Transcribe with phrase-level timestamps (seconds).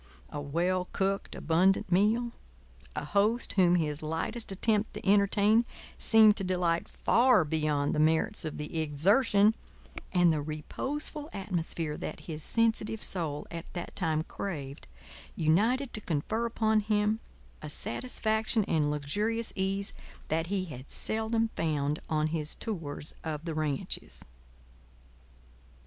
[0.31, 2.31] A well cooked, abundant meal,
[2.95, 5.63] a host whom his lightest attempt to entertain
[5.99, 9.53] seemed to delight far beyond the merits of the exertion,
[10.11, 14.87] and the reposeful atmosphere that his sensitive soul at that time craved
[15.35, 17.19] united to confer upon him
[17.61, 19.93] a satisfaction and luxurious ease
[20.29, 24.23] that he had seldom found on his tours of the ranches.